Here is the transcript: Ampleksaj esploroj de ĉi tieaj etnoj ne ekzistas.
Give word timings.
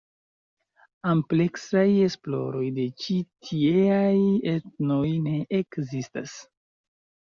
Ampleksaj 1.11 1.83
esploroj 2.07 2.63
de 2.79 2.87
ĉi 3.05 3.21
tieaj 3.53 4.17
etnoj 4.57 5.07
ne 5.31 5.39
ekzistas. 5.65 6.39